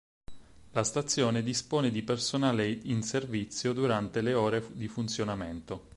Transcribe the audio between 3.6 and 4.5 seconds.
durante le